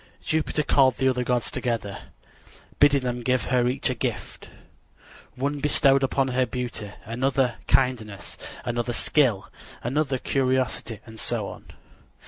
Jupiter 0.23 0.63
called 0.63 0.95
the 0.95 1.07
other 1.07 1.23
gods 1.23 1.51
together, 1.51 1.95
bidding 2.79 3.01
them 3.03 3.21
give 3.21 3.43
her 3.45 3.67
each 3.67 3.87
a 3.91 3.93
gift. 3.93 4.49
One 5.35 5.59
bestowed 5.59 6.01
upon 6.01 6.29
her 6.29 6.47
beauty, 6.47 6.89
another, 7.05 7.57
kindness, 7.67 8.35
another, 8.65 8.93
skill, 8.93 9.51
another, 9.83 10.17
curiosity, 10.17 11.01
and 11.05 11.19
so 11.19 11.49
on. 11.49 11.65